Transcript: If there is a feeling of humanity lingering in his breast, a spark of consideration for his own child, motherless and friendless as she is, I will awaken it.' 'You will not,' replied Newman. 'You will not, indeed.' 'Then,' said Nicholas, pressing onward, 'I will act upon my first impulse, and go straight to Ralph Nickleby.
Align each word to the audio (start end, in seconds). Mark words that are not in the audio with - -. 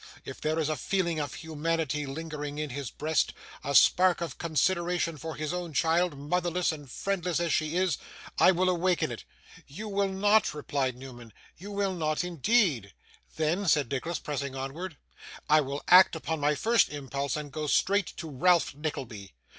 If 0.25 0.41
there 0.41 0.57
is 0.57 0.67
a 0.67 0.75
feeling 0.75 1.19
of 1.19 1.35
humanity 1.35 2.07
lingering 2.07 2.57
in 2.57 2.71
his 2.71 2.89
breast, 2.89 3.35
a 3.63 3.75
spark 3.75 4.19
of 4.19 4.39
consideration 4.39 5.15
for 5.15 5.35
his 5.35 5.53
own 5.53 5.73
child, 5.73 6.17
motherless 6.17 6.71
and 6.71 6.89
friendless 6.89 7.39
as 7.39 7.53
she 7.53 7.77
is, 7.77 7.99
I 8.39 8.51
will 8.51 8.67
awaken 8.67 9.11
it.' 9.11 9.25
'You 9.67 9.87
will 9.87 10.07
not,' 10.09 10.55
replied 10.55 10.95
Newman. 10.97 11.33
'You 11.55 11.69
will 11.71 11.93
not, 11.93 12.23
indeed.' 12.23 12.93
'Then,' 13.35 13.67
said 13.67 13.91
Nicholas, 13.91 14.17
pressing 14.17 14.55
onward, 14.55 14.97
'I 15.47 15.61
will 15.61 15.83
act 15.87 16.15
upon 16.15 16.39
my 16.39 16.55
first 16.55 16.89
impulse, 16.89 17.35
and 17.35 17.51
go 17.51 17.67
straight 17.67 18.07
to 18.17 18.27
Ralph 18.27 18.73
Nickleby. 18.73 19.35